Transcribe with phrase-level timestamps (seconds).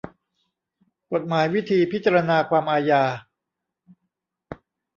[1.11, 3.03] กฎหมายวิธีพิจารณาความอาญา